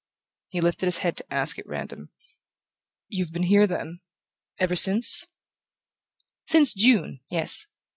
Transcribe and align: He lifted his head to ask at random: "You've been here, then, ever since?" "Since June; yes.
He 0.47 0.61
lifted 0.61 0.87
his 0.87 0.97
head 0.97 1.15
to 1.17 1.31
ask 1.31 1.59
at 1.59 1.67
random: 1.67 2.09
"You've 3.07 3.31
been 3.31 3.43
here, 3.43 3.67
then, 3.67 3.99
ever 4.57 4.75
since?" 4.75 5.27
"Since 6.45 6.73
June; 6.73 7.19
yes. 7.29 7.67